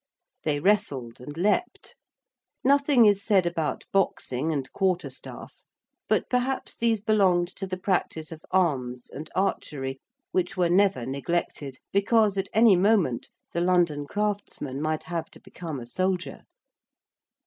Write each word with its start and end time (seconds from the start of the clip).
They 0.41 0.59
wrestled 0.59 1.21
and 1.21 1.37
leaped. 1.37 1.95
Nothing 2.63 3.05
is 3.05 3.23
said 3.23 3.45
about 3.45 3.83
boxing 3.93 4.51
and 4.51 4.67
quarterstaff. 4.73 5.63
But 6.07 6.27
perhaps 6.27 6.75
these 6.75 7.01
belonged 7.01 7.49
to 7.57 7.67
the 7.67 7.77
practice 7.77 8.31
of 8.31 8.41
arms 8.49 9.11
and 9.11 9.29
archery, 9.35 9.99
which 10.31 10.57
were 10.57 10.71
never 10.71 11.05
neglected, 11.05 11.77
because 11.91 12.35
at 12.39 12.49
any 12.51 12.75
moment 12.75 13.29
the 13.51 13.61
London 13.61 14.07
craftsman 14.07 14.81
might 14.81 15.03
have 15.03 15.25
to 15.29 15.39
become 15.39 15.79
a 15.79 15.85
soldier. 15.85 16.45